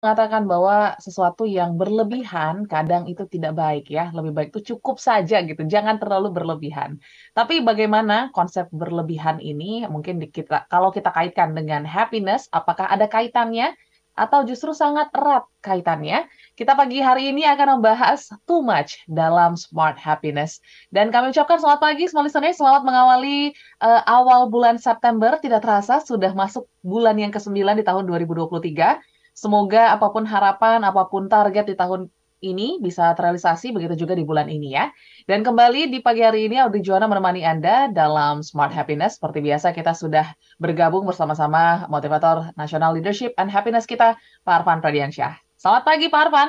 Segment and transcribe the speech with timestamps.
[0.00, 4.08] mengatakan bahwa sesuatu yang berlebihan kadang itu tidak baik ya.
[4.16, 6.96] Lebih baik itu cukup saja gitu, jangan terlalu berlebihan.
[7.36, 13.04] Tapi bagaimana konsep berlebihan ini mungkin di kita kalau kita kaitkan dengan happiness, apakah ada
[13.12, 13.76] kaitannya
[14.16, 16.24] atau justru sangat erat kaitannya?
[16.56, 20.64] Kita pagi hari ini akan membahas too much dalam smart happiness.
[20.88, 23.52] Dan kami ucapkan selamat pagi semua listeners, selamat mengawali
[23.84, 25.36] uh, awal bulan September.
[25.36, 29.09] Tidak terasa sudah masuk bulan yang ke-9 di tahun 2023.
[29.32, 34.24] Semoga apa pun harapan, apa pun target di tahun ini bisa terrealisasi, begitu juga di
[34.24, 34.88] bulan ini ya.
[35.28, 39.20] Dan kembali di pagi hari ini, Audrey Juana menemani Anda dalam Smart Happiness.
[39.20, 45.36] Seperti biasa, kita sudah bergabung bersama-sama motivator National Leadership and Happiness kita, Pak Arfan Pradiansyah.
[45.60, 46.48] Selamat pagi, Pak Arfan.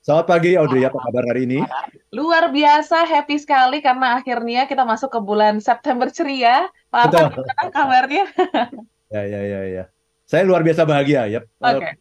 [0.00, 0.86] Selamat pagi, Audrey.
[0.86, 1.60] Apa kabar hari ini?
[2.14, 6.70] Luar biasa, happy sekali karena akhirnya kita masuk ke bulan September ceria.
[6.88, 8.24] Pak Arfan, kabarnya?
[9.12, 9.84] ya, ya, ya, ya.
[10.30, 11.40] Saya luar biasa bahagia ya.
[11.42, 11.82] Oke.
[11.82, 11.92] Okay.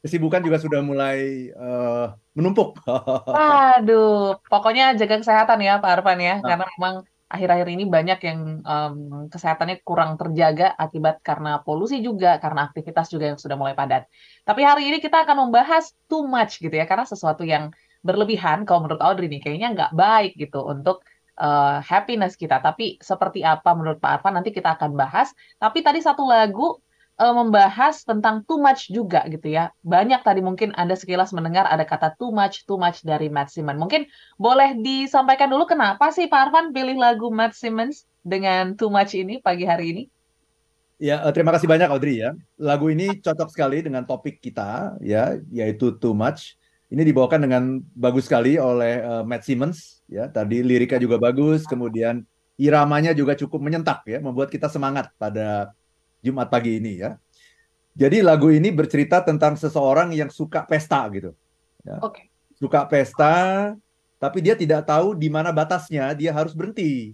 [0.00, 2.80] Kesibukan juga sudah mulai uh, menumpuk.
[3.76, 6.48] Aduh, pokoknya jaga kesehatan ya Pak Arfan ya, nah.
[6.48, 6.94] karena memang
[7.28, 13.32] akhir-akhir ini banyak yang um, kesehatannya kurang terjaga akibat karena polusi juga, karena aktivitas juga
[13.32, 14.08] yang sudah mulai padat.
[14.44, 17.72] Tapi hari ini kita akan membahas too much gitu ya, karena sesuatu yang
[18.04, 21.04] berlebihan, kalau menurut Audrey nih, kayaknya nggak baik gitu untuk
[21.40, 22.60] uh, happiness kita.
[22.60, 25.32] Tapi seperti apa menurut Pak Arfan nanti kita akan bahas.
[25.56, 26.80] Tapi tadi satu lagu
[27.18, 29.70] uh, membahas tentang too much juga gitu ya.
[29.86, 33.78] Banyak tadi mungkin Anda sekilas mendengar ada kata too much, too much dari Matt Simmons.
[33.78, 34.06] Mungkin
[34.38, 39.38] boleh disampaikan dulu kenapa sih Pak Arfan pilih lagu Matt Simmons dengan too much ini
[39.38, 40.02] pagi hari ini?
[41.02, 42.38] Ya, uh, terima kasih banyak Audrey ya.
[42.54, 46.54] Lagu ini cocok sekali dengan topik kita ya, yaitu too much.
[46.94, 47.62] Ini dibawakan dengan
[47.98, 50.30] bagus sekali oleh uh, Matt Simmons ya.
[50.30, 52.22] Tadi liriknya juga bagus, kemudian
[52.54, 55.74] iramanya juga cukup menyentak ya, membuat kita semangat pada
[56.24, 57.20] Jumat pagi ini ya.
[57.94, 61.36] Jadi lagu ini bercerita tentang seseorang yang suka pesta gitu.
[61.84, 62.00] Ya.
[62.00, 62.10] Oke.
[62.10, 62.24] Okay.
[62.56, 63.34] Suka pesta,
[64.16, 67.12] tapi dia tidak tahu di mana batasnya dia harus berhenti.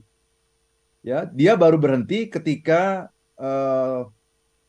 [1.01, 3.09] Ya, dia baru berhenti ketika
[3.41, 4.07] uh,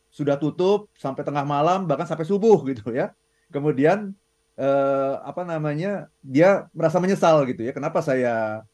[0.08, 3.12] sudah tutup sampai tengah malam bahkan sampai subuh gitu ya.
[3.52, 4.16] Kemudian
[4.56, 6.08] uh, apa namanya?
[6.24, 7.72] Dia merasa menyesal gitu ya.
[7.76, 8.64] Kenapa saya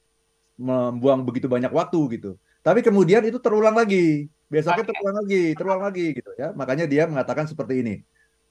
[0.58, 2.30] membuang begitu banyak waktu gitu.
[2.62, 6.50] Tapi kemudian itu terulang lagi besoknya terulang lagi, terulang lagi gitu ya.
[6.56, 7.94] Makanya dia mengatakan seperti ini.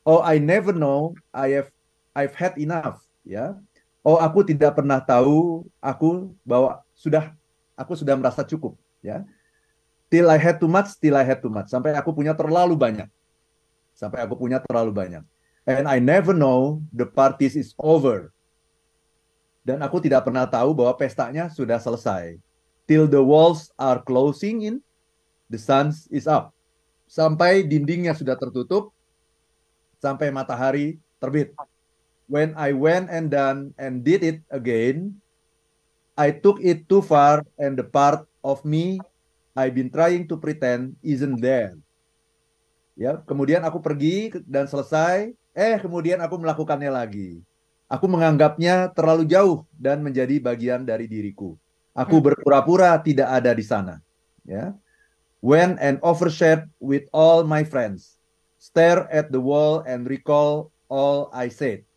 [0.07, 1.69] Oh, I never know I have
[2.15, 3.57] I've had enough, ya.
[4.05, 7.35] Oh, aku tidak pernah tahu aku bahwa sudah
[7.75, 9.27] aku sudah merasa cukup, ya.
[10.07, 11.67] Till I had too much, till I had too much.
[11.67, 13.11] Sampai aku punya terlalu banyak.
[13.91, 15.25] Sampai aku punya terlalu banyak.
[15.67, 18.31] And I never know the parties is over.
[19.67, 22.39] Dan aku tidak pernah tahu bahwa pestanya sudah selesai.
[22.87, 24.75] Till the walls are closing in
[25.47, 26.51] the sun is up.
[27.07, 28.91] Sampai dindingnya sudah tertutup,
[30.03, 31.55] sampai matahari terbit.
[32.27, 35.15] When I went and done and did it again,
[36.19, 38.99] I took it too far and the part of me
[39.57, 41.73] I've been trying to pretend isn't there.
[42.97, 47.41] Ya, kemudian aku pergi dan selesai, eh kemudian aku melakukannya lagi.
[47.87, 51.55] Aku menganggapnya terlalu jauh dan menjadi bagian dari diriku.
[51.95, 52.25] Aku hmm.
[52.29, 53.97] berpura-pura tidak ada di sana.
[54.45, 54.77] Ya,
[55.47, 58.19] went and overshared with all my friends,
[58.59, 61.87] stare at the wall and recall all I said.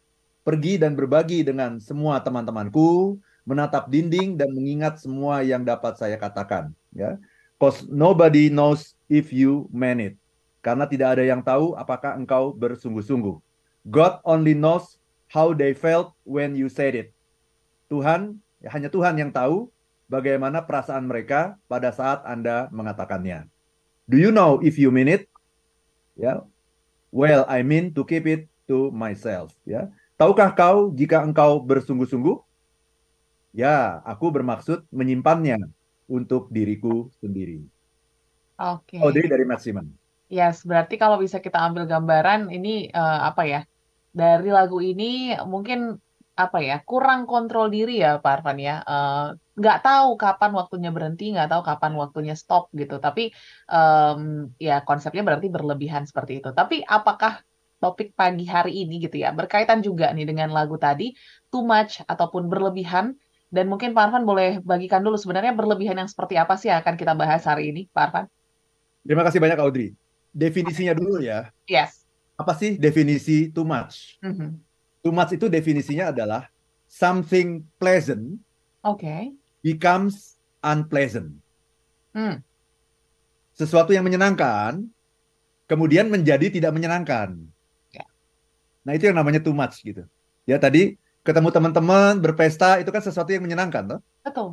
[0.46, 6.70] Pergi dan berbagi dengan semua teman-temanku, menatap dinding dan mengingat semua yang dapat saya katakan.
[6.94, 7.18] Ya,
[7.58, 10.14] cause nobody knows if you meant it.
[10.62, 13.34] Karena tidak ada yang tahu apakah engkau bersungguh-sungguh.
[13.90, 17.08] God only knows how they felt when you said it.
[17.90, 19.72] Tuhan, ya hanya Tuhan yang tahu
[20.10, 23.46] bagaimana perasaan mereka pada saat Anda mengatakannya.
[24.10, 25.30] Do you know if you mean it?
[26.18, 26.26] Ya.
[26.26, 26.38] Yeah.
[27.14, 29.70] Well, I mean to keep it to myself, ya.
[29.70, 29.86] Yeah.
[30.18, 32.36] Tahukah kau jika engkau bersungguh-sungguh?
[33.56, 35.58] Ya, aku bermaksud menyimpannya
[36.06, 37.64] untuk diriku sendiri.
[38.60, 38.98] Oke.
[38.98, 39.00] Okay.
[39.00, 39.88] Oh, dari dari Maximan.
[40.30, 43.60] Yes, berarti kalau bisa kita ambil gambaran ini uh, apa ya?
[44.12, 45.98] Dari lagu ini mungkin
[46.38, 48.80] apa ya kurang kontrol diri ya Pak Arfan ya.
[48.86, 52.96] Uh, nggak tahu kapan waktunya berhenti nggak tahu kapan waktunya stop gitu.
[52.96, 53.34] Tapi
[53.68, 56.50] um, ya konsepnya berarti berlebihan seperti itu.
[56.54, 57.44] Tapi apakah
[57.80, 61.16] topik pagi hari ini gitu ya berkaitan juga nih dengan lagu tadi
[61.52, 63.16] too much ataupun berlebihan.
[63.50, 66.94] Dan mungkin Pak Arfan boleh bagikan dulu sebenarnya berlebihan yang seperti apa sih yang akan
[66.94, 68.26] kita bahas hari ini Pak Arfan?
[69.02, 69.98] Terima kasih banyak Audrey.
[70.30, 71.50] Definisinya dulu ya.
[71.66, 72.06] Yes.
[72.38, 74.22] Apa sih definisi too much?
[74.22, 74.69] Mm -hmm
[75.00, 76.52] Too much itu definisinya adalah
[76.84, 78.36] something pleasant
[78.84, 79.32] okay.
[79.64, 81.32] becomes unpleasant.
[82.12, 82.44] Hmm.
[83.56, 84.84] Sesuatu yang menyenangkan
[85.70, 87.38] kemudian menjadi tidak menyenangkan.
[87.94, 88.04] Ya.
[88.82, 90.02] Nah, itu yang namanya too much gitu.
[90.42, 94.00] Ya tadi ketemu teman-teman, berpesta itu kan sesuatu yang menyenangkan, toh?
[94.26, 94.48] Betul.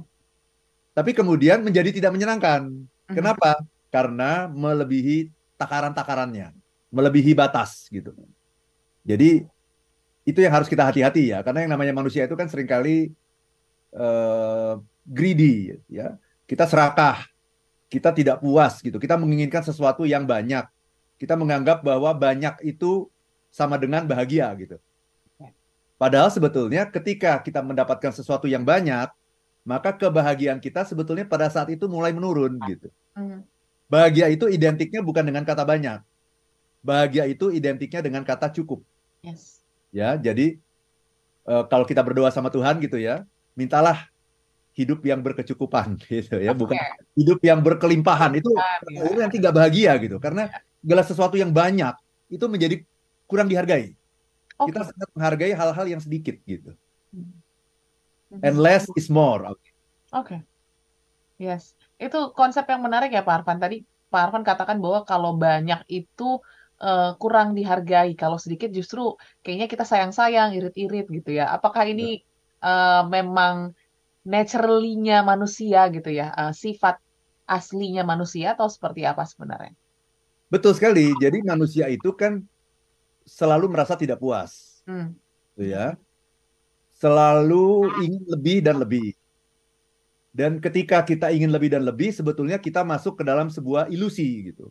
[0.94, 2.69] Tapi kemudian menjadi tidak menyenangkan.
[3.09, 3.15] Mhm.
[3.17, 3.57] Kenapa?
[3.89, 6.53] Karena melebihi takaran-takarannya,
[6.94, 8.13] melebihi batas gitu.
[9.01, 9.47] Jadi
[10.27, 13.15] itu yang harus kita hati-hati ya, karena yang namanya manusia itu kan sering kali
[13.95, 14.74] eh,
[15.07, 16.19] greedy ya.
[16.44, 17.24] Kita serakah,
[17.88, 19.00] kita tidak puas gitu.
[19.00, 20.68] Kita menginginkan sesuatu yang banyak.
[21.15, 23.07] Kita menganggap bahwa banyak itu
[23.51, 24.77] sama dengan bahagia gitu.
[25.97, 29.09] Padahal sebetulnya ketika kita mendapatkan sesuatu yang banyak,
[29.65, 32.88] maka kebahagiaan kita sebetulnya pada saat itu mulai menurun gitu.
[33.18, 33.41] Mhm.
[33.89, 36.00] Bahagia itu identiknya bukan dengan kata banyak.
[36.85, 38.85] Bahagia itu identiknya dengan kata cukup.
[39.25, 39.56] Yes.
[39.92, 40.60] Ya, jadi
[41.48, 43.24] eh, kalau kita berdoa sama Tuhan gitu ya,
[43.56, 44.07] mintalah
[44.78, 47.18] hidup yang berkecukupan gitu ya, bukan Oke.
[47.18, 48.38] hidup yang berkelimpahan.
[48.38, 48.54] Itu
[48.94, 49.10] Ya.
[49.18, 50.22] nanti nggak bahagia gitu.
[50.22, 50.51] Karena
[50.84, 51.95] segala sesuatu yang banyak
[52.30, 52.75] itu menjadi
[53.25, 53.95] kurang dihargai.
[54.57, 54.74] Oke.
[54.74, 56.74] Kita sangat menghargai hal-hal yang sedikit gitu.
[57.13, 58.44] Mhm.
[58.44, 59.56] And less is more.
[60.12, 60.44] Oke.
[61.40, 61.74] Yes.
[61.95, 63.57] Itu konsep yang menarik ya Pak Arfan.
[63.57, 63.81] Tadi
[64.12, 66.42] Pak Arfan katakan bahwa kalau banyak itu
[66.81, 71.50] eh, kurang dihargai, kalau sedikit justru kayaknya kita sayang-sayang, irit-irit gitu ya.
[71.53, 72.21] Apakah ini
[72.63, 73.74] eh, memang
[74.27, 77.00] naturally-nya manusia gitu ya, eh, sifat
[77.47, 79.71] aslinya manusia atau seperti apa sebenarnya?
[80.51, 81.15] Betul sekali.
[81.15, 82.44] Jadi manusia itu kan
[83.27, 85.15] selalu merasa tidak puas, Hmm.
[85.56, 85.95] gitu ya.
[86.97, 89.13] Selalu ingin lebih dan lebih.
[90.33, 94.69] Dan ketika kita ingin lebih dan lebih, sebetulnya kita masuk ke dalam sebuah ilusi gitu.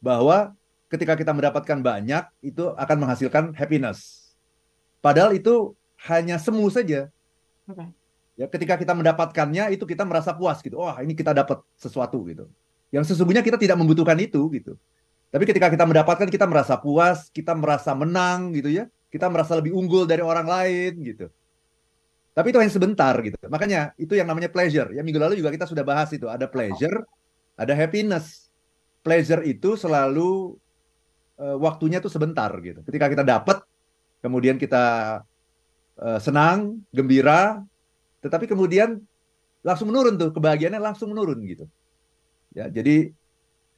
[0.00, 0.56] Bahwa
[0.90, 4.30] ketika kita mendapatkan banyak, itu akan menghasilkan happiness.
[4.98, 5.72] Padahal itu
[6.10, 7.08] hanya semu saja.
[7.70, 7.86] Oke.
[8.34, 10.80] Ya, ketika kita mendapatkannya itu kita merasa puas gitu.
[10.80, 12.48] Wah, ini kita dapat sesuatu gitu.
[12.90, 14.74] Yang sesungguhnya kita tidak membutuhkan itu gitu.
[15.30, 18.88] Tapi ketika kita mendapatkan kita merasa puas, kita merasa menang gitu ya.
[19.12, 21.26] Kita merasa lebih unggul dari orang lain gitu.
[22.32, 23.36] Tapi itu hanya sebentar gitu.
[23.46, 24.88] Makanya itu yang namanya pleasure.
[24.94, 26.24] Ya minggu lalu juga kita sudah bahas itu.
[26.24, 27.04] Ada pleasure,
[27.60, 28.48] ada happiness.
[29.04, 30.56] Pleasure itu selalu
[31.40, 32.84] eh, waktunya tuh sebentar gitu.
[32.84, 33.64] Ketika kita dapat,
[34.20, 34.84] kemudian kita
[35.96, 37.64] eh, senang, gembira,
[38.20, 39.00] tetapi kemudian
[39.64, 41.64] langsung menurun tuh kebahagiaannya langsung menurun gitu.
[42.52, 43.12] Ya, jadi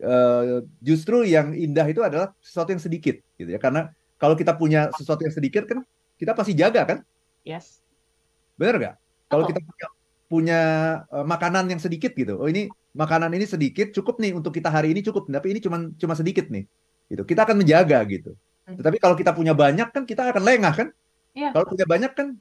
[0.03, 0.43] eh,
[0.83, 3.61] justru yang indah itu adalah sesuatu yang sedikit gitu ya.
[3.63, 5.87] Karena kalau kita punya sesuatu yang sedikit kan
[6.19, 6.99] kita pasti jaga kan?
[7.43, 7.83] Yes.
[8.59, 8.95] Benar nggak?
[9.27, 9.87] Kalau kita punya,
[10.31, 10.61] punya
[11.11, 12.39] eh, makanan yang sedikit gitu.
[12.39, 15.89] Oh ini makanan ini sedikit cukup nih untuk kita hari ini cukup, tapi ini cuma
[15.99, 16.65] cuma sedikit nih.
[17.13, 17.23] Gitu.
[17.29, 18.33] Kita akan menjaga gitu.
[18.65, 18.81] Hmm.
[18.81, 20.89] Tetapi kalau kita punya banyak kan kita akan lengah kan?
[21.37, 21.53] Iya.
[21.53, 22.41] Kalau punya banyak kan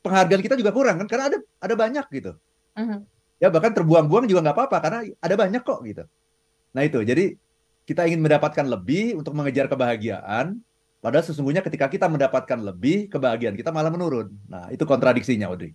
[0.00, 2.32] penghargaan kita juga kurang kan karena ada ada banyak gitu.
[2.80, 3.04] Mhm.
[3.36, 6.04] Ya bahkan terbuang-buang juga nggak apa-apa karena ada banyak kok gitu.
[6.72, 7.36] Nah itu jadi
[7.84, 10.62] kita ingin mendapatkan lebih untuk mengejar kebahagiaan.
[11.02, 14.30] Padahal sesungguhnya ketika kita mendapatkan lebih, kebahagiaan kita malah menurun.
[14.46, 15.74] Nah itu kontradiksinya, Audrey.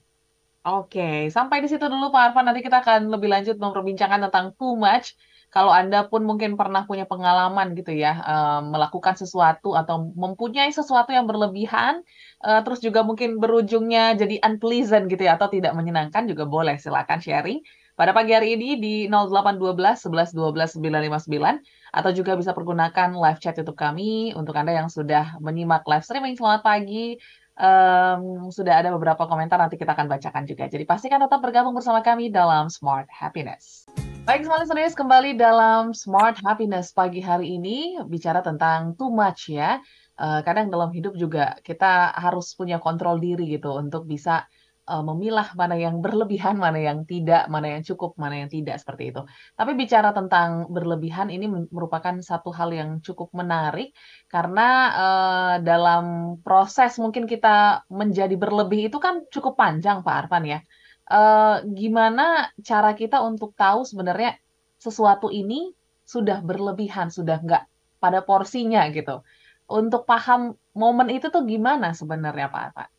[0.64, 2.48] Oke, sampai di situ dulu Pak Arfan.
[2.48, 5.20] Nanti kita akan lebih lanjut memperbincangkan tentang too much.
[5.48, 11.16] Kalau Anda pun mungkin pernah punya pengalaman gitu ya, eh, melakukan sesuatu atau mempunyai sesuatu
[11.16, 12.04] yang berlebihan,
[12.44, 16.76] eh, terus juga mungkin berujungnya jadi unpleasant gitu ya, atau tidak menyenangkan juga boleh.
[16.76, 17.64] Silakan sharing
[17.98, 23.58] pada pagi hari ini di 0812 11 12 959 atau juga bisa pergunakan live chat
[23.58, 26.38] YouTube kami untuk Anda yang sudah menyimak live streaming.
[26.38, 27.18] Selamat pagi.
[27.58, 30.70] Em, sudah ada beberapa komentar nanti kita akan bacakan juga.
[30.70, 33.90] Jadi pastikan tetap bergabung bersama kami dalam Smart Happiness.
[34.28, 39.80] Baik, semuanya serius kembali dalam Smart Happiness pagi hari ini bicara tentang too much ya.
[40.20, 44.44] Eh, kadang dalam hidup juga kita harus punya kontrol diri gitu untuk bisa
[44.84, 49.16] eh, memilah mana yang berlebihan, mana yang tidak, mana yang cukup, mana yang tidak seperti
[49.16, 49.24] itu.
[49.56, 53.96] Tapi bicara tentang berlebihan ini merupakan satu hal yang cukup menarik
[54.28, 54.68] karena
[55.04, 56.04] eh, dalam
[56.44, 60.60] proses mungkin kita menjadi berlebih itu kan cukup panjang Pak Arfan ya.
[61.08, 64.36] Eh, gimana cara kita untuk tahu sebenarnya
[64.76, 65.72] sesuatu ini
[66.04, 67.64] sudah berlebihan, sudah nggak
[68.04, 69.24] pada porsinya gitu.
[69.72, 72.90] Untuk paham momen itu tuh gimana sebenarnya Pak Arfan?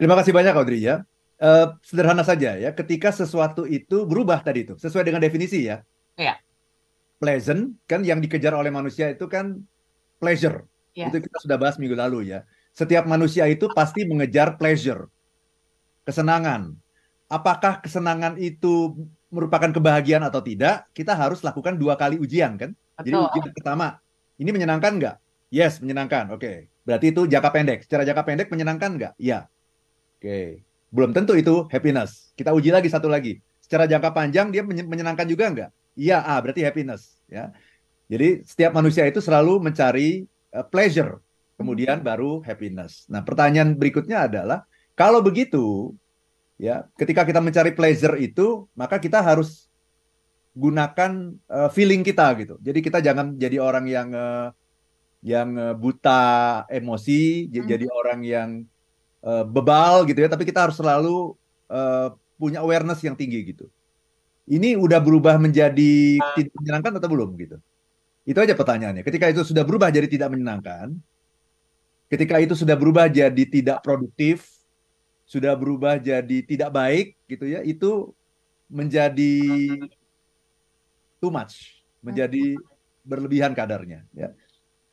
[0.00, 1.04] Terima kasih banyak, Audrey ya.
[1.38, 5.84] Eh, sederhana saja ya, ketika sesuatu itu berubah tadi itu, sesuai dengan definisi ya.
[6.16, 6.40] Iya.
[7.20, 9.60] Pleasant, kan yang dikejar oleh manusia itu kan
[10.18, 10.64] pleasure.
[10.96, 11.12] Yes.
[11.12, 12.48] Itu kita sudah bahas minggu lalu ya.
[12.74, 15.06] Setiap manusia itu pasti mengejar pleasure,
[16.08, 16.72] kesenangan.
[17.28, 18.96] Apakah kesenangan itu
[19.28, 20.88] merupakan kebahagiaan atau tidak?
[20.96, 22.72] Kita harus lakukan dua kali ujian kan.
[23.04, 23.28] Jadi Betul.
[23.28, 24.00] ujian pertama,
[24.40, 25.16] ini menyenangkan nggak?
[25.52, 26.32] Yes, menyenangkan.
[26.32, 26.72] Oke.
[26.88, 27.78] Berarti itu jangka pendek.
[27.84, 29.12] Secara jangka pendek menyenangkan nggak?
[29.20, 29.44] Iya.
[30.16, 30.64] Oke.
[30.88, 32.32] Belum tentu itu happiness.
[32.32, 33.44] Kita uji lagi satu lagi.
[33.60, 35.70] Secara jangka panjang dia menye- menyenangkan juga nggak?
[36.00, 37.20] Iya, ah, berarti happiness.
[37.28, 37.52] Ya.
[38.08, 40.24] Jadi setiap manusia itu selalu mencari
[40.56, 41.20] uh, pleasure.
[41.58, 43.02] kemudian baru happiness.
[43.10, 44.62] Nah, pertanyaan berikutnya adalah
[44.98, 45.94] kalau begitu,
[46.58, 49.70] ya, ketika kita mencari pleasure itu, maka kita harus
[50.58, 52.58] gunakan uh, feeling kita gitu.
[52.58, 54.50] Jadi kita jangan jadi orang yang uh,
[55.22, 57.62] yang uh, buta emosi, hmm.
[57.62, 58.48] jadi orang yang
[59.22, 61.38] uh, bebal gitu ya, tapi kita harus selalu
[61.70, 63.70] uh, punya awareness yang tinggi gitu.
[64.50, 67.56] Ini udah berubah menjadi tidak menyenangkan atau belum gitu?
[68.26, 69.06] Itu aja pertanyaannya.
[69.06, 70.96] Ketika itu sudah berubah jadi tidak menyenangkan,
[72.10, 74.57] ketika itu sudah berubah jadi tidak produktif,
[75.28, 78.16] sudah berubah jadi tidak baik gitu ya, itu
[78.72, 79.36] menjadi
[81.20, 82.56] too much, menjadi
[83.08, 84.32] berlebihan kadarnya ya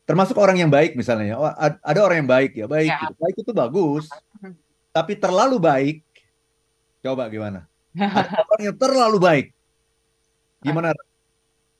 [0.07, 1.51] termasuk orang yang baik misalnya oh,
[1.83, 2.99] ada orang yang baik ya baik ya.
[3.03, 3.13] Gitu.
[3.19, 4.05] baik itu bagus
[4.95, 5.97] tapi terlalu baik
[7.03, 9.45] coba gimana ada orang yang terlalu baik
[10.63, 10.95] gimana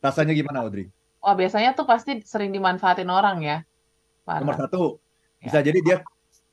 [0.04, 0.92] rasanya gimana Audrey
[1.26, 3.58] Oh biasanya tuh pasti sering dimanfaatin orang ya
[4.26, 5.02] nomor satu
[5.42, 5.74] bisa ya.
[5.74, 5.98] jadi dia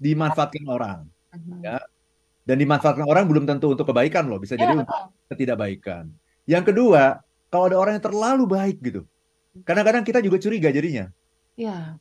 [0.00, 1.60] dimanfaatkan orang uh-huh.
[1.60, 1.76] ya
[2.42, 4.90] dan dimanfaatkan orang belum tentu untuk kebaikan loh bisa ya, jadi untuk
[5.30, 6.10] ketidakbaikan
[6.46, 7.22] yang kedua
[7.52, 9.02] kalau ada orang yang terlalu baik gitu
[9.62, 11.12] kadang-kadang kita juga curiga jadinya
[11.56, 12.00] Iya.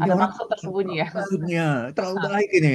[0.00, 1.06] Ada maksud tersembunyi ya.
[1.12, 2.72] Maksudnya terlalu baik ini.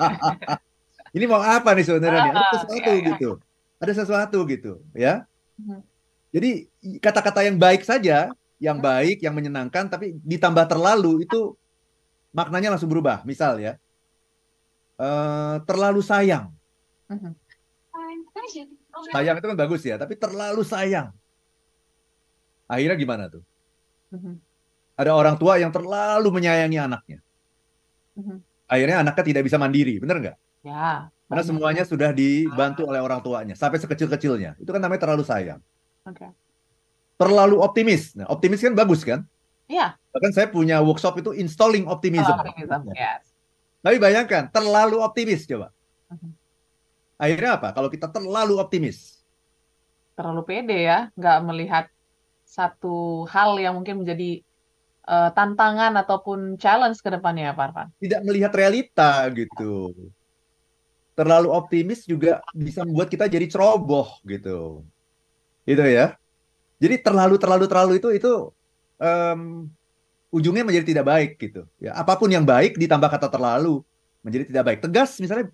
[1.16, 2.20] ini mau apa nih sebenarnya?
[2.34, 3.08] Ada sesuatu iya, iya.
[3.14, 3.30] gitu.
[3.80, 5.14] Ada sesuatu gitu, ya.
[5.60, 5.80] Mhm.
[6.30, 6.50] Jadi
[6.98, 8.86] kata-kata yang baik saja, yang mhm.
[8.86, 11.54] baik, yang menyenangkan, tapi ditambah terlalu itu
[12.34, 13.22] maknanya langsung berubah.
[13.22, 13.78] Misal ya,
[15.00, 16.52] uh, terlalu sayang.
[17.08, 17.32] Mhm.
[19.10, 21.14] Sayang itu kan bagus ya, tapi terlalu sayang.
[22.68, 23.42] Akhirnya gimana tuh?
[25.00, 27.18] ada orang tua yang terlalu menyayangi anaknya.
[28.20, 28.36] Mm-hmm.
[28.68, 30.36] Akhirnya anaknya tidak bisa mandiri, benar nggak?
[30.60, 31.08] Ya.
[31.30, 34.60] Karena semuanya sudah dibantu oleh orang tuanya sampai sekecil-kecilnya.
[34.60, 35.62] Itu kan namanya terlalu sayang.
[36.04, 36.28] Okay.
[37.16, 38.12] Terlalu optimis.
[38.18, 39.24] Nah, optimis kan bagus kan?
[39.70, 39.96] Iya.
[40.10, 42.34] Bahkan saya punya workshop itu installing optimism.
[42.34, 42.80] Oh, optimism.
[42.92, 43.29] Yes.
[43.80, 45.72] Tapi bayangkan terlalu optimis coba.
[47.20, 47.72] Akhirnya apa?
[47.72, 49.20] Kalau kita terlalu optimis.
[50.16, 51.84] Terlalu pede ya, nggak melihat
[52.44, 54.44] satu hal yang mungkin menjadi
[55.08, 57.88] uh, tantangan ataupun challenge ke depannya ya Pak Arfan?
[58.00, 59.92] Tidak melihat realita gitu.
[61.16, 64.84] Terlalu optimis juga bisa membuat kita jadi ceroboh gitu.
[65.64, 66.16] Gitu ya.
[66.80, 68.32] Jadi terlalu terlalu terlalu itu itu
[68.96, 69.68] um,
[70.30, 71.66] ujungnya menjadi tidak baik gitu.
[71.82, 73.82] Ya, apa pun yang baik ditambah kata terlalu
[74.22, 74.78] menjadi tidak baik.
[74.82, 75.46] Tegas misalnya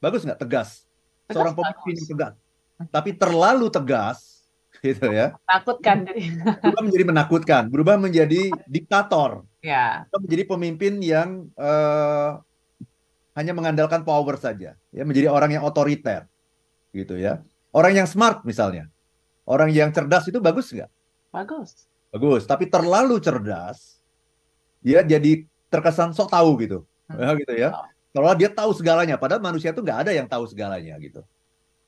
[0.00, 0.84] bagus nggak tegas?
[1.30, 2.34] Seorang pemimpin yang tegas.
[2.90, 4.18] Tapi terlalu tegas
[4.82, 5.38] gitu ya.
[5.46, 5.96] Menakutkan.
[6.58, 9.46] Berubah menjadi menakutkan, berubah menjadi diktator.
[9.62, 10.08] Ya.
[10.10, 12.42] Menjadi pemimpin yang uh,
[13.38, 16.26] hanya mengandalkan power saja, ya menjadi orang yang otoriter,
[16.92, 17.40] gitu ya.
[17.72, 18.90] Orang yang smart misalnya,
[19.48, 20.90] orang yang cerdas itu bagus nggak?
[21.32, 21.88] Bagus.
[22.12, 23.96] Bagus, tapi terlalu cerdas,
[24.84, 27.16] ya jadi terkesan sok tahu gitu, hmm.
[27.16, 27.70] ya, gitu ya.
[28.12, 31.24] Kalau dia tahu segalanya, padahal manusia itu nggak ada yang tahu segalanya gitu.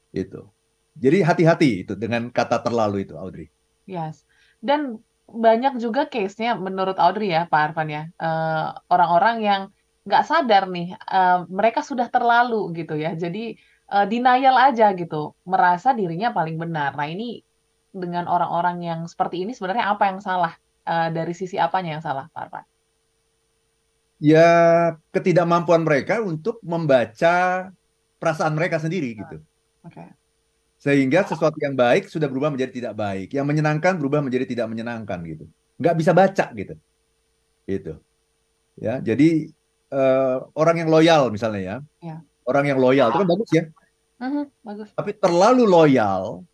[0.08, 0.48] Itu.
[0.96, 3.52] Jadi hati-hati itu dengan kata terlalu itu, Audrey.
[3.84, 4.24] Yes.
[4.64, 9.62] Dan banyak juga case-nya menurut Audrey ya, Pak Arfan ya, uh, orang-orang yang
[10.08, 13.12] nggak sadar nih, uh, mereka sudah terlalu gitu ya.
[13.12, 13.60] Jadi
[13.92, 16.96] uh, denial aja gitu, merasa dirinya paling benar.
[16.96, 17.44] Nah ini
[17.94, 20.52] dengan orang-orang yang seperti ini sebenarnya apa yang salah?
[20.84, 22.64] Uh, dari sisi apanya yang salah, Pak Arfan?
[24.20, 24.50] Ya
[25.14, 27.70] ketidakmampuan mereka untuk membaca
[28.20, 29.40] perasaan mereka sendiri gitu.
[29.86, 29.96] Oke.
[29.96, 30.08] Okay.
[30.76, 33.32] Sehingga sesuatu yang baik sudah berubah menjadi tidak baik.
[33.32, 35.48] Yang menyenangkan berubah menjadi tidak menyenangkan gitu.
[35.80, 36.74] Nggak bisa baca gitu.
[37.64, 37.94] Gitu.
[38.76, 39.48] Ya, jadi
[39.88, 41.76] uh, orang yang loyal misalnya ya.
[42.04, 42.16] ya.
[42.44, 43.64] Orang yang loyal itu kan bagus ya.
[44.20, 44.88] Uh-huh, bagus.
[44.92, 46.44] Tapi terlalu loyal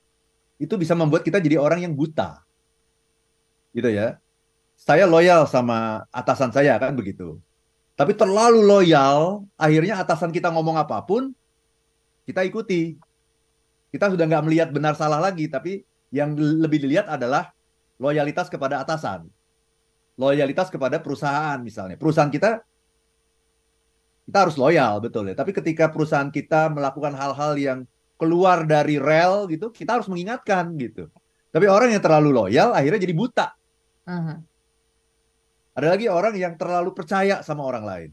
[0.60, 2.44] itu bisa membuat kita jadi orang yang buta.
[3.72, 4.20] Gitu ya.
[4.76, 7.40] Saya loyal sama atasan saya kan begitu.
[7.96, 11.32] Tapi terlalu loyal, akhirnya atasan kita ngomong apa pun,
[12.24, 12.96] kita ikuti
[13.90, 15.82] kita sudah nggak melihat benar salah lagi, tapi
[16.14, 17.50] yang lebih dilihat adalah
[17.98, 19.26] loyalitas kepada atasan,
[20.14, 21.98] loyalitas kepada perusahaan misalnya.
[21.98, 22.62] Perusahaan kita
[24.30, 25.34] kita harus loyal betul ya.
[25.34, 27.78] Tapi ketika perusahaan kita melakukan hal-hal yang
[28.20, 31.08] keluar dari rel gitu, kita harus mengingatkan gitu.
[31.48, 33.46] Tapi orang yang terlalu loyal akhirnya jadi buta.
[34.04, 34.36] Uh-huh.
[35.72, 38.10] Ada lagi orang yang terlalu percaya sama orang lain.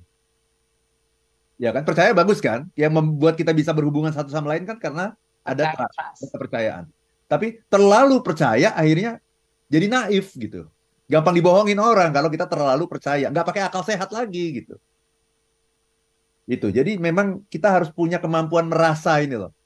[1.58, 2.70] Ya kan, percaya bagus kan?
[2.78, 6.86] Yang membuat kita bisa berhubungan satu sama lain kan karena ada trust, kepercayaan.
[7.28, 9.20] Tapi terlalu percaya akhirnya
[9.68, 10.70] jadi naif gitu.
[11.10, 14.78] Gampang dibohongin orang kalau kita terlalu percaya, nggak pakai akal sehat lagi gitu.
[16.46, 16.70] Itu.
[16.70, 19.57] Jadi memang kita harus punya kemampuan merasa ini loh.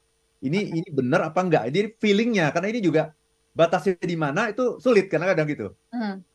[0.41, 1.69] Ini ini benar apa enggak?
[1.69, 3.13] Jadi feelingnya karena ini juga
[3.53, 5.77] batasnya di mana itu sulit karena kadang gitu.
[5.93, 6.25] Hmm.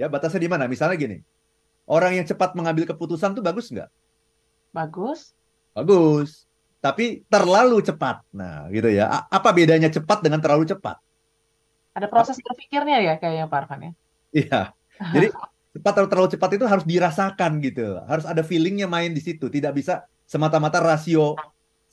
[0.00, 0.64] Ya batasnya di mana?
[0.68, 1.16] Misalnya gini,
[1.88, 3.88] orang yang cepat mengambil keputusan tuh bagus nggak?
[4.72, 5.36] Bagus.
[5.76, 6.48] Bagus.
[6.80, 8.24] Tapi terlalu cepat.
[8.32, 9.08] Nah, gitu ya.
[9.08, 10.96] A- Apa bedanya cepat dengan terlalu cepat?
[11.96, 13.92] Ada proses berpikirnya ya kayaknya Pak Arfan ya.
[14.36, 14.60] Iya.
[15.16, 15.26] Jadi
[15.76, 18.00] cepat atau terlalu cepat itu harus dirasakan gitu.
[18.04, 19.48] Harus ada feelingnya main di situ.
[19.48, 21.36] Tidak bisa semata-mata rasio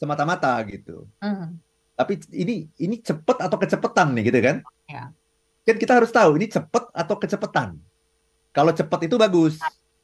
[0.03, 1.07] semata-mata gitu.
[1.24, 1.55] Mhm.
[1.95, 4.55] Tapi ini ini cepat atau kecepatan nih gitu kan?
[4.91, 5.03] Ya.
[5.63, 7.79] Kan kita harus tahu ini cepat atau kecepatan.
[8.51, 9.55] Kalau cepat itu bagus,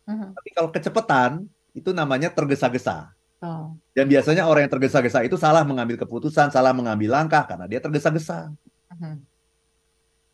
[0.08, 0.32] Mhm.
[0.32, 1.30] tapi kalau kecepatan
[1.76, 3.12] itu namanya tergesa-gesa.
[3.44, 3.76] Tuh.
[3.92, 8.52] Dan biasanya orang yang tergesa-gesa itu salah mengambil keputusan, salah mengambil langkah karena dia tergesa-gesa.
[8.96, 9.16] Mhm.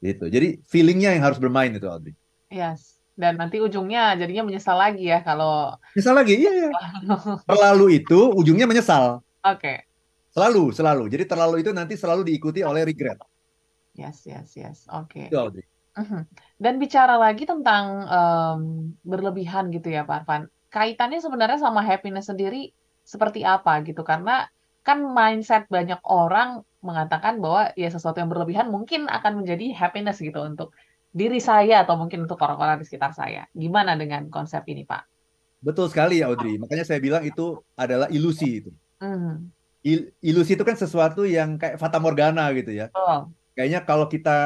[0.06, 0.26] Gitu.
[0.30, 2.14] Jadi feelingnya yang harus bermain itu Audrey.
[2.54, 3.02] Yes.
[3.16, 6.70] Dan nanti ujungnya jadinya menyesal lagi ya kalau Misal lagi, iya ya.
[7.50, 9.25] Terlalu itu ujungnya menyesal.
[9.46, 9.86] Oke.
[10.34, 11.04] Selalu, selalu.
[11.08, 13.22] Jadi terlalu itu nanti selalu diikuti oleh regret.
[13.96, 14.78] Yes, yes, yes.
[14.92, 15.32] Oke.
[15.32, 15.64] Itu Audrey.
[15.96, 16.28] Mhm.
[16.60, 18.60] Dan bicara lagi tentang em,
[19.06, 20.52] berlebihan gitu ya Pak Arfan.
[20.68, 22.76] Kaitannya sebenarnya sama happiness sendiri
[23.08, 24.52] seperti apa gitu karena
[24.84, 30.44] kan mindset banyak orang mengatakan bahwa ya sesuatu yang berlebihan mungkin akan menjadi happiness gitu
[30.44, 30.76] untuk
[31.16, 33.48] diri saya atau mungkin untuk orang-orang di sekitar saya.
[33.56, 35.08] Gimana dengan konsep ini, Pak?
[35.64, 36.60] Betul sekali Audrey.
[36.60, 38.72] Makanya saya bilang itu adalah ilusi itu.
[39.02, 39.52] Hmm,
[39.86, 42.90] Il- ilusi itu kan sesuatu yang kayak fata morgana gitu ya.
[42.90, 43.30] betul.
[43.54, 44.38] Kayaknya kalau kita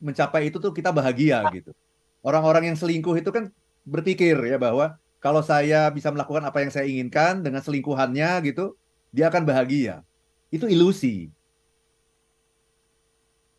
[0.00, 1.70] mencapai itu tuh kita bahagia gitu.
[2.24, 3.52] Orang-orang yang selingkuh itu kan
[3.84, 8.76] berpikir ya bahwa kalau saya bisa melakukan apa yang saya inginkan dengan selingkuhannya gitu,
[9.12, 10.00] dia akan bahagia.
[10.48, 11.28] Itu ilusi.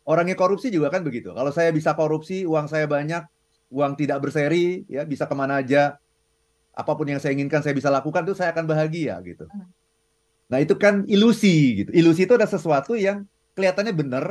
[0.06, 1.34] Orangnya korupsi juga kan begitu.
[1.34, 3.22] Kalau saya bisa korupsi, uang saya banyak,
[3.74, 5.98] uang tidak berseri, ya bisa ke mana aja,
[6.76, 9.50] apa pun yang saya inginkan saya bisa lakukan, itu saya akan bahagia gitu.
[9.50, 9.66] Hmm.
[10.50, 11.90] Nah itu kan ilusi gitu.
[11.94, 13.26] Ilusi itu ada sesuatu yang
[13.56, 14.24] kelihatannya benar,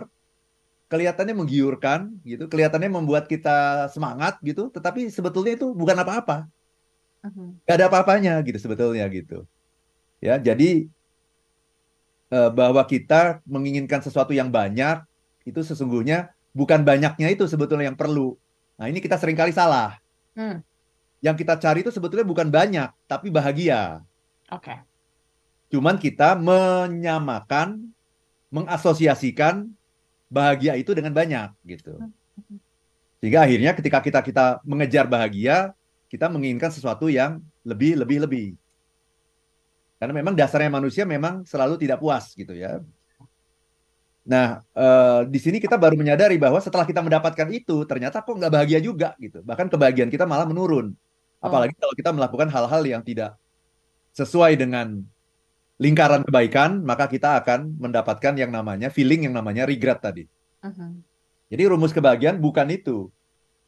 [0.91, 6.47] kelihatannya menggiurkan gitu, kelihatannya membuat kita semangat gitu, tetapi sebetulnya itu bukan apa-apa,
[7.25, 7.65] Mhm.
[7.65, 9.45] nggak ada apa-apanya gitu sebetulnya gitu.
[10.21, 10.89] Ya jadi
[12.33, 15.01] eh, bahwa kita menginginkan sesuatu yang banyak
[15.45, 18.37] itu sesungguhnya bukan banyaknya itu sebetulnya yang perlu.
[18.79, 19.95] Nah ini kita sering kali salah.
[20.35, 20.59] Hmm,
[21.23, 24.03] Yang kita cari itu sebetulnya bukan banyak, tapi bahagia.
[24.51, 24.75] Oke.
[25.75, 27.83] Cuman kita menyamakan,
[28.47, 29.67] mengasosiasikan
[30.31, 31.99] bahagia itu dengan banyak gitu.
[33.19, 35.75] Sehingga akhirnya ketika kita kita mengejar bahagia,
[36.07, 38.47] kita menginginkan sesuatu yang lebih lebih lebih.
[39.99, 42.79] Karena memang dasarnya manusia memang selalu tidak puas gitu ya.
[44.23, 48.53] Nah, eh, di sini kita baru menyadari bahwa setelah kita mendapatkan itu, ternyata kok nggak
[48.63, 49.43] bahagia juga gitu.
[49.43, 50.95] Bahkan kebahagiaan kita malah menurun.
[51.43, 53.35] Apalagi kalau kita melakukan hal-hal yang tidak
[54.15, 55.03] sesuai dengan
[55.75, 60.23] lingkaran kebaikan, maka kita akan mendapatkan yang namanya feeling yang namanya regret tadi.
[60.63, 61.03] Mhm.
[61.51, 63.11] Jadi rumus kebahagiaan bukan itu,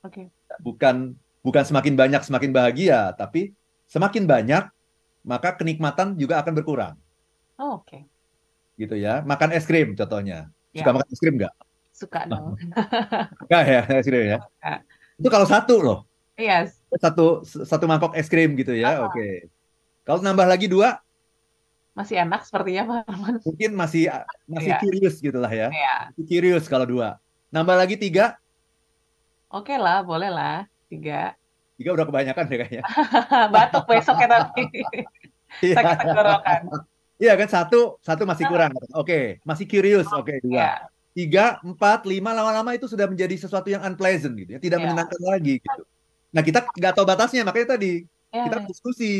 [0.02, 0.32] Oke.
[0.64, 3.52] bukan bukan semakin banyak semakin bahagia, tapi
[3.86, 4.64] semakin banyak
[5.28, 6.96] maka kenikmatan juga akan berkurang,
[7.60, 8.08] Oh, Oke.
[8.80, 9.20] gitu ya.
[9.28, 10.82] Makan es krim contohnya, Ya.
[10.84, 11.54] suka makan es krim nggak?
[11.98, 12.54] Suka dong.
[13.50, 14.38] Nggak ya es krim ya.
[14.40, 14.74] Suka.
[15.18, 16.00] Itu kalau satu loh,
[16.38, 16.78] Yes.
[16.94, 19.10] satu satu mangkok es krim gitu ya, Ah.
[19.10, 19.50] oke.
[20.06, 21.02] Kalau nambah lagi dua,
[21.98, 23.36] Masih enak sepertinya Pak Arfan.
[23.42, 24.04] mungkin masih
[24.46, 24.78] masih Iya.
[24.78, 25.96] curious gitulah ya, Iya.
[26.14, 27.18] Masih curious kalau dua.
[27.50, 28.38] Nambah lagi tiga,
[29.50, 30.68] Oke lah, boleh lah.
[30.86, 31.34] Tiga.
[31.74, 32.84] tiga udah kebanyakan deh kayaknya.
[33.54, 34.66] Batuk besoknya nanti.
[35.64, 35.74] Iya.
[35.74, 36.62] Sakit tenggorokan.
[37.18, 38.76] Iya kan satu satu masih kurang.
[38.94, 40.06] Oke, masih curious.
[40.12, 40.54] Oke, dua.
[40.54, 40.70] Iya.
[41.16, 44.84] Tiga, empat, lima, lama-lama itu sudah menjadi sesuatu yang unpleasant gitu ya, tidak Iya.
[44.86, 45.82] menyenangkan lagi gitu.
[46.30, 48.68] Nah kita nggak tahu batasnya, makanya tadi Iya, kita iya.
[48.70, 49.12] diskusi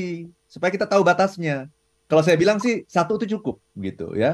[0.46, 1.72] supaya kita tahu batasnya.
[2.08, 4.34] Kalau saya bilang sih satu itu cukup gitu ya.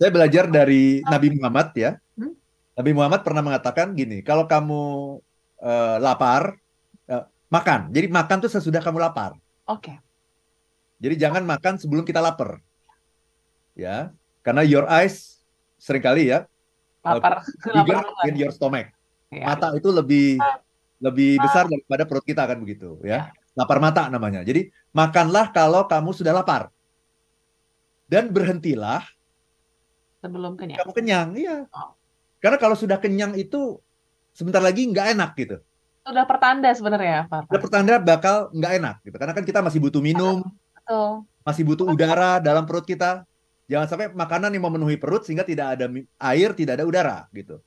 [0.00, 2.00] Saya belajar dari Nabi Muhammad ya.
[2.16, 2.32] Hmm?
[2.80, 4.82] Nabi Muhammad pernah mengatakan gini, kalau kamu
[5.60, 6.56] eh, lapar,
[7.04, 7.92] eh, makan.
[7.92, 9.36] Jadi makan tuh sesudah kamu lapar.
[9.68, 10.00] Oke.
[11.00, 12.60] Jadi jangan makan sebelum kita lapar.
[13.76, 14.12] Ya,
[14.44, 15.40] karena your eyes
[15.80, 16.44] sering kali ya
[17.00, 17.40] Lapar.
[17.64, 18.28] bigger Lapar duluan.
[18.28, 18.92] in your stomach.
[19.32, 19.44] Iya.
[19.48, 20.36] Mata itu lebih
[21.00, 23.32] lebih besar daripada perut kita kan begitu ya.
[23.56, 24.44] Lapar mata namanya.
[24.44, 26.68] Jadi makanlah kalau kamu sudah lapar.
[28.10, 29.06] Dan berhentilah
[30.20, 30.82] Sebelum kenyang.
[30.82, 31.28] kamu kenyang.
[31.38, 31.56] Iya.
[31.70, 31.94] Oh.
[32.42, 33.78] Karena kalau sudah kenyang itu
[34.34, 35.56] sebentar lagi nggak enak gitu.
[36.02, 37.46] Sudah pertanda sebenarnya, Pak.
[37.48, 39.16] Udah pertanda bakal nggak enak gitu.
[39.16, 40.42] Karena kan kita masih butuh minum,
[40.74, 41.24] Betul.
[41.46, 43.22] masih butuh udara dalam perut kita.
[43.70, 45.86] Jangan sampai makanan yang memenuhi perut sehingga tidak ada
[46.18, 47.62] air, tidak ada udara gitu.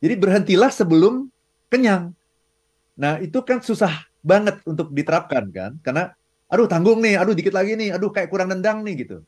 [0.00, 1.28] Jadi berhentilah sebelum
[1.68, 2.16] kenyang.
[2.96, 5.76] Nah, itu kan susah banget untuk diterapkan kan?
[5.84, 6.14] Karena
[6.48, 9.20] aduh tanggung nih, aduh dikit lagi nih, aduh kayak kurang nendang nih gitu.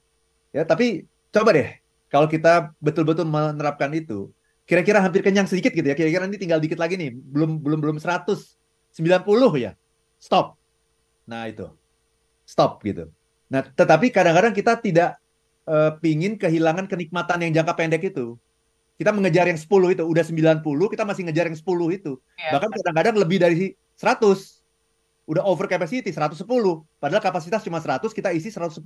[0.54, 4.30] Ya, tapi coba deh kalau kita betul-betul menerapkan itu,
[4.70, 5.98] kira-kira hampir kenyang sedikit gitu ya.
[5.98, 8.54] Kira-kira nanti tinggal dikit lagi nih, belum belum belum 190
[9.58, 9.74] ya.
[10.22, 10.54] Stop.
[11.26, 11.66] Nah itu
[12.46, 13.10] stop gitu.
[13.48, 15.18] Nah tetapi kadang-kadang kita tidak
[15.66, 18.36] uh, pingin kehilangan kenikmatan yang jangka pendek itu.
[18.94, 22.14] Kita mengejar yang 10 itu, udah 90, kita masih ngejar yang 10 itu.
[22.38, 24.62] Ya, Bahkan kadang-kadang lebih dari 100.
[25.26, 26.46] Udah over capacity 110.
[27.02, 28.78] Padahal kapasitas cuma 100, kita isi 110.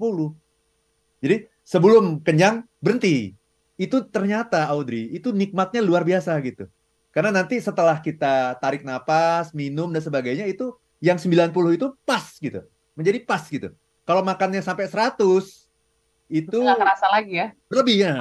[1.19, 3.35] Jadi sebelum kenyang berhenti.
[3.79, 6.67] Itu ternyata Audrey, itu nikmatnya luar biasa gitu.
[7.15, 12.67] Karena nanti setelah kita tarik napas, minum dan sebagainya itu yang 90 itu pas gitu.
[12.99, 13.71] Menjadi pas gitu.
[14.03, 15.15] Kalau makannya sampai 100
[16.27, 17.47] itu nggak kerasa lagi ya.
[17.71, 18.15] Berlebih ya.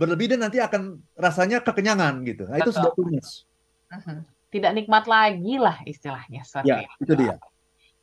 [0.00, 2.46] Berlebih dan nanti akan rasanya kekenyangan gitu.
[2.46, 3.44] Nah, itu sudah tumis.
[4.48, 6.46] Tidak nikmat lagi lah istilahnya.
[6.64, 7.36] Ya, itu dia.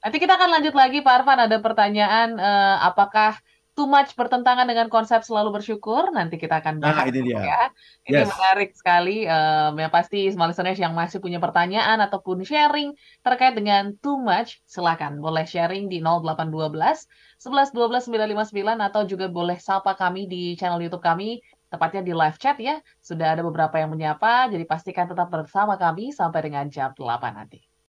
[0.05, 3.39] Nanti kita akan lanjut lagi Pak Arfan ada pertanyaan eh, apakah
[3.75, 6.09] too much bertentangan dengan konsep selalu bersyukur.
[6.15, 7.03] Nanti kita akan bahas.
[7.03, 7.39] Nah, ini dia.
[7.43, 7.63] Ya.
[8.07, 8.31] Ini yes.
[8.31, 9.27] menarik sekali.
[9.27, 14.63] Um, yang pasti small listeners yang masih punya pertanyaan ataupun sharing terkait dengan too much,
[14.63, 17.05] silakan boleh sharing di 0812
[17.43, 18.07] 11 12
[18.55, 22.79] 959 atau juga boleh sapa kami di channel YouTube kami tepatnya di live chat ya.
[23.03, 27.03] Sudah ada beberapa yang menyapa, jadi pastikan tetap bersama kami sampai dengan jam 8
[27.35, 27.74] nanti.